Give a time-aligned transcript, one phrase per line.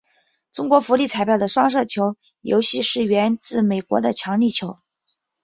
[0.51, 4.79] 中国福利彩票的双色球游戏就是源自美国的强力球。